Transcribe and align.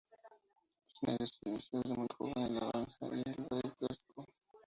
Schneider 0.95 1.27
se 1.27 1.47
inició 1.49 1.79
desde 1.83 1.95
muy 1.95 2.07
joven 2.17 2.33
en 2.47 2.55
la 2.55 2.71
danza 2.73 3.05
y 3.09 3.21
el 3.23 3.45
ballet 3.51 3.77
clásico. 3.77 4.25